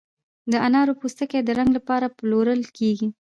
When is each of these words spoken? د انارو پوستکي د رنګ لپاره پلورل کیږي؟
د 0.51 0.53
انارو 0.67 0.93
پوستکي 1.01 1.39
د 1.43 1.49
رنګ 1.59 1.69
لپاره 1.77 2.13
پلورل 2.17 2.61
کیږي؟ 2.77 3.07